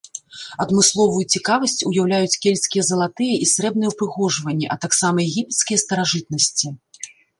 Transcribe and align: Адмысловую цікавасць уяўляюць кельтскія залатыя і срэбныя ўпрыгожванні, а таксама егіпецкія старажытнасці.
Адмысловую 0.63 1.25
цікавасць 1.37 1.75
уяўляюць 1.89 2.39
кельтскія 2.45 2.83
залатыя 2.91 3.33
і 3.43 3.49
срэбныя 3.53 3.91
ўпрыгожванні, 3.95 4.67
а 4.77 4.79
таксама 4.87 5.17
егіпецкія 5.29 5.77
старажытнасці. 5.85 6.67